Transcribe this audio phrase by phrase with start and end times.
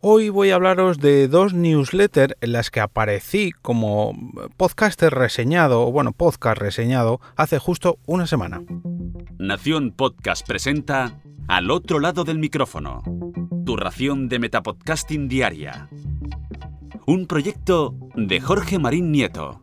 [0.00, 4.14] Hoy voy a hablaros de dos newsletters en las que aparecí como
[4.56, 8.62] podcaster reseñado, o bueno, podcast reseñado, hace justo una semana.
[9.38, 13.02] Nación Podcast presenta Al otro lado del micrófono,
[13.66, 15.88] tu ración de Metapodcasting diaria.
[17.04, 19.62] Un proyecto de Jorge Marín Nieto.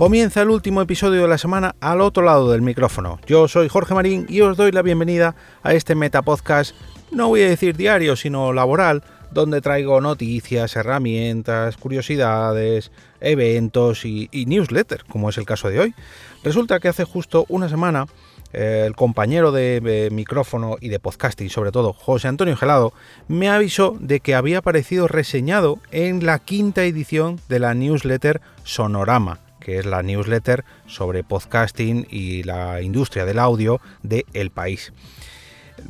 [0.00, 3.20] Comienza el último episodio de la semana al otro lado del micrófono.
[3.26, 6.74] Yo soy Jorge Marín y os doy la bienvenida a este Metapodcast,
[7.10, 15.04] no voy a decir diario, sino laboral, donde traigo noticias, herramientas, curiosidades, eventos y, newsletters,
[15.04, 15.94] como es el caso de hoy.
[16.42, 18.06] Resulta que hace justo una semana
[18.54, 22.94] eh, el compañero de, micrófono y de podcasting, sobre todo José Antonio Gelado,
[23.28, 29.40] me avisó de que había aparecido reseñado en la quinta edición de la newsletter Sonorama
[29.60, 34.92] que es la newsletter sobre podcasting y la industria del audio de El País.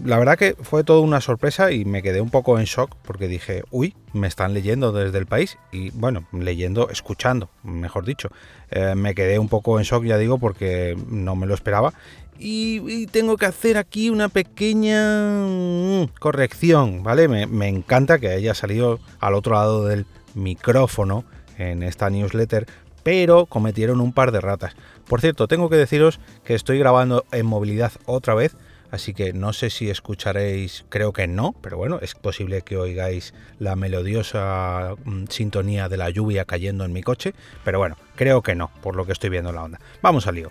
[0.05, 3.27] La verdad que fue toda una sorpresa y me quedé un poco en shock porque
[3.27, 8.29] dije, uy, me están leyendo desde el país y bueno, leyendo, escuchando, mejor dicho.
[8.71, 11.93] Eh, me quedé un poco en shock, ya digo, porque no me lo esperaba
[12.41, 17.29] y, tengo que hacer aquí una pequeña mm, corrección, ¿vale?
[17.29, 21.25] Me, me, encanta que haya salido al otro lado del micrófono
[21.59, 22.67] en esta newsletter
[23.03, 24.75] pero cometieron un par de ratas.
[25.09, 28.57] Por cierto, tengo que deciros que estoy grabando en movilidad otra vez,
[28.91, 33.35] así que no sé si escucharéis, creo que no, pero bueno, es posible que oigáis
[33.59, 37.35] la melodiosa mm, sintonía de la lluvia cayendo en mi coche,
[37.65, 39.81] pero bueno, creo que no, por lo que estoy viendo en la onda.
[40.03, 40.51] Vamos al lío.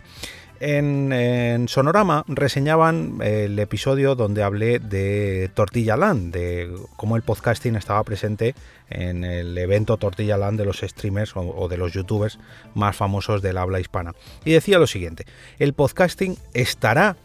[0.62, 8.04] En, Sonorama reseñaban el episodio donde hablé de Tortilla Land, de cómo el podcasting estaba
[8.04, 8.56] presente
[8.90, 12.40] en el evento Tortilla Land de los streamers o, de los youtubers
[12.76, 14.14] más famosos del habla hispana.
[14.44, 15.26] Y decía lo siguiente,
[15.60, 17.16] el podcasting estará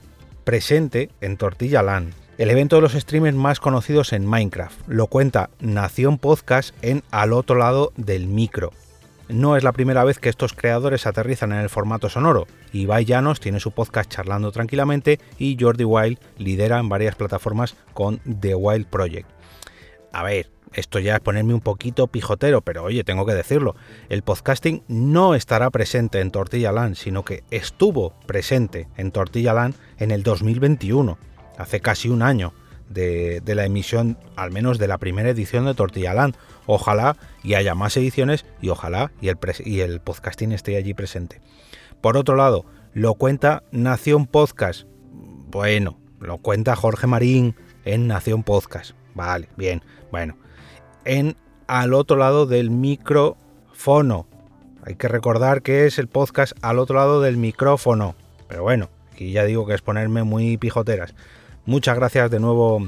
[0.44, 4.78] presente en Tortilla Land, el evento de los streamers más conocidos en Minecraft.
[4.86, 8.72] Lo cuenta Nación Podcast en Al otro lado del micro.
[9.28, 12.46] No es la primera vez que estos creadores aterrizan en el formato sonoro.
[12.72, 18.18] Ibai Llanos tiene su podcast charlando tranquilamente y Jordi Wild lidera en varias plataformas con
[18.18, 19.28] The Wild Project.
[20.12, 23.76] A ver, esto ya es ponerme un poquito pijotero, pero oye, tengo que decirlo.
[24.10, 29.76] El podcasting no estará presente en Tortilla Land, sino que estuvo presente en Tortilla Land
[29.98, 31.16] en el 2021,
[31.56, 32.52] hace casi un año
[32.88, 36.36] de, la emisión, al menos de la primera edición de Tortilla Land.
[36.66, 41.40] Ojalá y haya más ediciones y ojalá y el, y el podcasting esté allí presente.
[42.00, 44.86] Por otro lado, lo cuenta Nación Podcast.
[45.12, 48.92] Bueno, lo cuenta Jorge Marín en Nación Podcast.
[49.14, 50.36] Vale, bien, bueno.
[51.04, 51.36] En
[51.66, 54.26] al otro lado del micrófono.
[54.84, 58.14] Hay que recordar que es el podcast al otro lado del micrófono.
[58.48, 61.14] Pero bueno, aquí ya digo que es ponerme muy pijoteras.
[61.66, 62.86] Muchas gracias de nuevo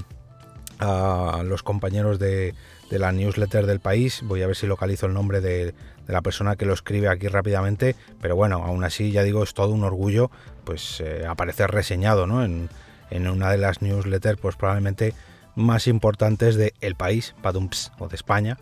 [0.78, 2.54] a los compañeros de,
[2.91, 4.20] la newsletter del país.
[4.22, 5.75] Voy a ver si localizo el nombre de,
[6.06, 7.97] la persona que lo escribe aquí rápidamente.
[8.20, 10.31] Pero bueno, aún así ya digo, es todo un orgullo
[10.65, 12.44] pues eh, aparecer reseñado ¿no?
[12.44, 12.69] en,
[13.10, 15.15] una de las newsletters pues probablemente
[15.54, 18.59] más importantes de El País, Padumps, o de España.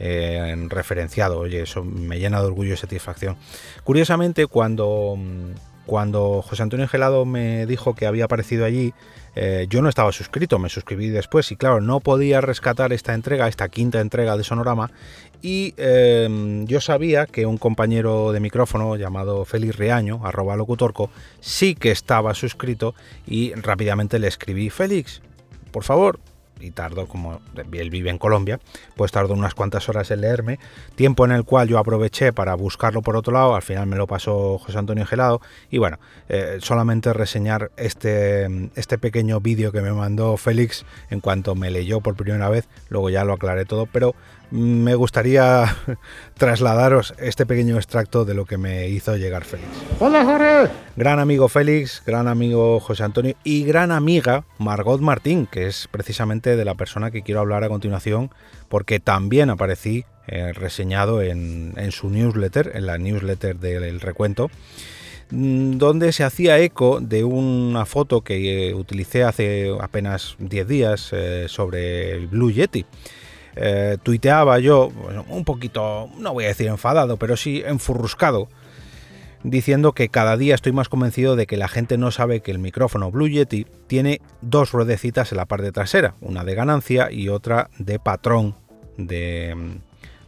[0.00, 3.36] Eh, en referenciado, oye, eso me llena de orgullo y satisfacción.
[3.84, 5.16] Curiosamente, cuando,
[5.86, 8.94] cuando José Antonio Gelado me dijo que había aparecido allí,
[9.34, 13.48] eh, yo no estaba suscrito, me suscribí después y claro, no podía rescatar esta entrega,
[13.48, 14.90] esta quinta entrega de Sonorama.
[15.40, 21.10] Y em, yo sabía que un compañero de micrófono llamado Félix Reaño, arroba locutorco,
[21.40, 22.94] sí que estaba suscrito
[23.26, 25.20] y rápidamente le escribí, Félix,
[25.72, 26.20] por favor,
[26.62, 27.40] y tardó, como
[27.72, 28.60] él vive en Colombia,
[28.96, 30.58] pues tardó unas cuantas horas en leerme,
[30.94, 34.06] tiempo en el cual yo aproveché para buscarlo por otro lado, al final me lo
[34.06, 35.40] pasó José Antonio Gelado,
[35.70, 41.54] y bueno, eh, solamente reseñar este, este pequeño vídeo que me mandó Félix en cuanto
[41.54, 44.14] me leyó por primera vez, luego ya lo aclaré todo, pero
[44.52, 45.76] me gustaría
[46.36, 49.68] trasladaros este pequeño extracto de lo que me hizo llegar Félix.
[49.98, 50.72] Hola Jorge.
[50.94, 56.54] Gran amigo Félix, gran amigo José Antonio y gran amiga Margot Martín, que es precisamente
[56.54, 58.30] de la persona que quiero hablar a continuación,
[58.68, 64.50] porque también aparecí eh, reseñado en, su newsletter, en la newsletter del recuento
[65.30, 71.08] mm, donde se hacía eco de una foto que eh, utilicé hace apenas 10 días
[71.12, 72.84] eh, sobre el Blue Yeti.
[73.56, 74.90] Eh, tuiteaba yo,
[75.28, 78.48] un poquito, no voy a decir enfadado, pero sí enfurruscado,
[79.42, 82.58] diciendo que cada día estoy más convencido de que la gente no sabe que el
[82.58, 87.68] micrófono Blue Yeti tiene dos ruedecitas en la parte trasera, una de ganancia y otra
[87.78, 88.54] de patrón
[88.96, 89.80] de,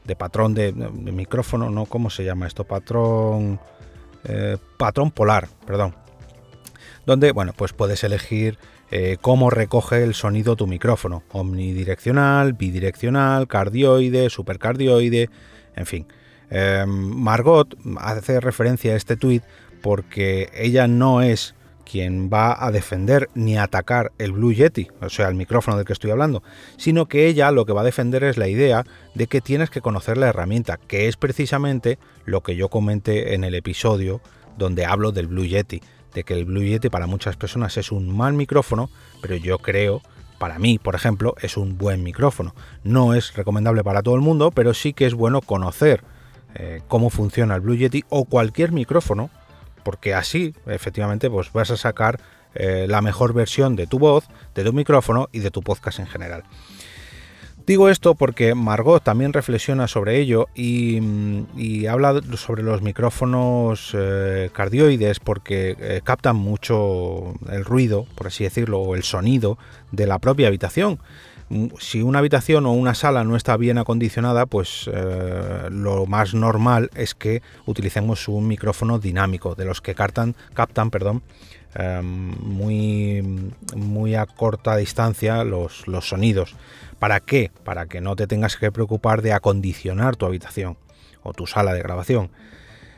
[0.04, 2.64] de patrón de, micrófono, no, ¿cómo se llama esto?
[2.64, 3.58] Patrón,
[4.24, 5.94] eh, patrón polar, perdón.
[7.06, 8.58] Donde, bueno, pues puedes elegir
[8.90, 11.22] eh, cómo recoge el sonido tu micrófono.
[11.32, 15.28] Omnidireccional, bidireccional, cardioide, supercardioide,
[15.76, 16.06] en fin.
[16.50, 19.42] Em, Margot hace referencia a este tuit
[19.82, 21.54] porque ella no es
[21.84, 25.92] quien va a defender ni atacar el Blue Yeti, o sea, el micrófono del que
[25.92, 26.42] estoy hablando,
[26.76, 28.84] sino que ella lo que va a defender es la idea
[29.14, 33.44] de que tienes que conocer la herramienta, que es precisamente lo que yo comenté en
[33.44, 34.20] el episodio
[34.56, 35.82] donde hablo del Blue Yeti,
[36.14, 38.88] de que el Blue Yeti para muchas personas es un mal micrófono,
[39.20, 40.02] pero yo creo,
[40.38, 42.54] para mí, por ejemplo, es un buen micrófono.
[42.82, 46.02] No es recomendable para todo el mundo, pero sí que es bueno conocer
[46.54, 49.30] eh, cómo funciona el Blue Yeti o cualquier micrófono
[49.84, 52.18] porque así efectivamente pues vas a sacar
[52.54, 54.24] eh, la mejor versión de tu voz,
[54.54, 56.42] de tu micrófono y de tu podcast en general.
[57.66, 65.18] Digo esto porque Margot también reflexiona sobre ello y, habla sobre los micrófonos eh, cardioides
[65.18, 69.56] porque eh, captan mucho el ruido, por así decirlo, o el sonido
[69.92, 70.98] de la propia habitación.
[71.78, 76.90] Si una habitación o una sala no está bien acondicionada, pues eh, lo más normal
[76.94, 81.22] es que utilicemos un micrófono dinámico, de los que captan, captan perdón,
[82.02, 86.54] muy, muy a corta distancia los, los sonidos.
[86.98, 87.50] ¿Para qué?
[87.64, 90.76] Para que no te tengas que preocupar de acondicionar tu habitación
[91.22, 92.30] o tu sala de grabación.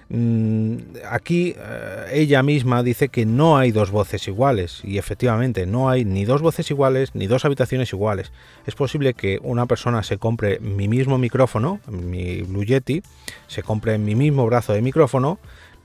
[0.08, 0.76] Mm,
[1.10, 6.04] aquí eh, ella misma dice que no hay dos voces iguales y efectivamente no hay
[6.04, 8.30] ni dos voces iguales ni dos habitaciones iguales.
[8.66, 13.02] Es posible que una persona se compre mi mismo micrófono, mi Blue Yeti,
[13.48, 15.40] se compre mi mismo brazo de micrófono,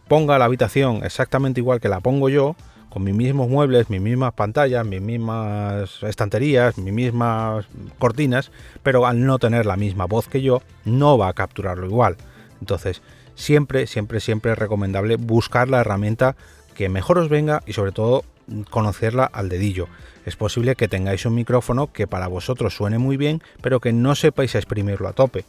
[0.08, 2.56] ponga la habitación exactamente igual que la pongo yo,
[2.92, 7.66] con mis mismos muebles, mis mismas pantallas, mis mismas estanterías, mis mismas
[7.98, 8.52] cortinas,
[8.84, 12.18] pero al no tener la misma voz que yo, no va a capturarlo igual.
[12.60, 13.02] Entonces,
[13.34, 16.36] siempre, siempre, siempre es recomendable buscar la herramienta
[16.76, 18.26] que mejor os venga y sobre todo
[18.70, 19.88] conocerla al dedillo.
[20.26, 24.16] Es posible que tengáis un micrófono que para vosotros suene muy bien, pero que no
[24.16, 25.46] sepáis exprimirlo a tope.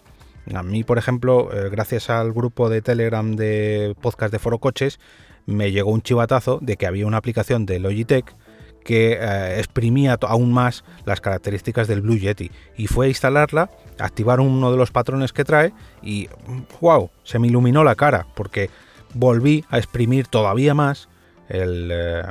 [0.55, 4.99] A mí, por ejemplo, eh, gracias al grupo de Telegram de podcast de Foro Coches,
[5.47, 8.35] me llegó un chivatazo de que había una aplicación de Logitech
[8.85, 12.51] que eh, exprimía aún más las características del Blue Yeti.
[12.77, 15.73] Y fue a instalarla, activar uno de los patrones que trae
[16.03, 16.29] y
[16.81, 18.71] wow, se me iluminó la cara porque
[19.15, 21.09] volví a exprimir todavía más
[21.49, 22.23] el, eh,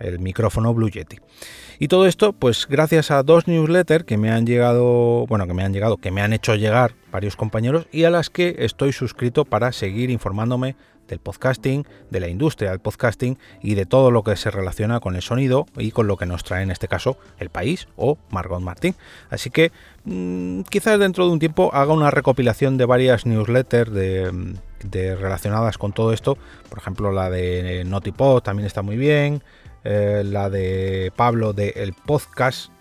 [0.00, 1.18] el micrófono Blue Yeti.
[1.78, 5.64] Y todo esto, pues gracias a dos newsletters que me han llegado, bueno, que me
[5.64, 9.44] han llegado, que me han hecho llegar varios compañeros y a las que estoy suscrito
[9.44, 10.76] para seguir informándome
[11.12, 15.14] del podcasting, de la industria del podcasting y de todo lo que se relaciona con
[15.14, 18.62] el sonido y con lo que nos trae en este caso el país o Margot
[18.62, 18.94] Martín.
[19.28, 19.72] Así que
[20.04, 24.56] mm, quizás dentro de un tiempo haga una recopilación de varias newsletters de,
[25.16, 26.38] relacionadas con todo esto.
[26.70, 29.42] Por ejemplo, la de Notipod también está muy bien.
[29.84, 32.72] Eh, la de Pablo de El Podcast.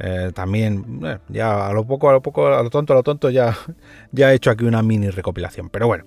[0.00, 3.02] Eh, también, eh, ya a lo poco, a lo poco, a lo tonto, a lo
[3.02, 3.56] tonto, ya,
[4.12, 5.68] ya he hecho aquí una mini recopilación.
[5.70, 6.04] Pero bueno,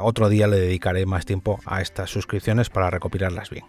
[0.00, 3.64] otro día le dedicaré más tiempo a estas suscripciones para recopilarlas bien.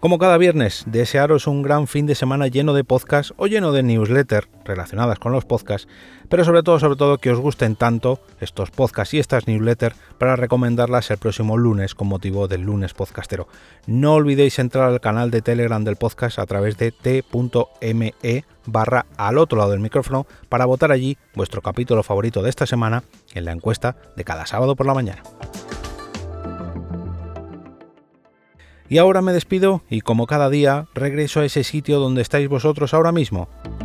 [0.00, 3.82] Como cada viernes, desearos un gran fin de semana lleno de podcasts o lleno de
[3.82, 5.88] newsletters relacionadas con los podcasts,
[6.28, 10.36] pero sobre todo, sobre todo que os gusten tanto estos podcasts y estas newsletters para
[10.36, 13.48] recomendarlas el próximo lunes con motivo del lunes podcastero.
[13.86, 19.38] No olvidéis entrar al canal de Telegram del podcast a través de t.me barra al
[19.38, 23.02] otro lado del micrófono para votar allí vuestro capítulo favorito de esta semana
[23.34, 25.22] en la encuesta de cada sábado por la mañana.
[28.90, 32.92] Y ahora me despido y como cada día regreso a ese sitio donde estáis vosotros
[32.92, 33.48] ahora mismo,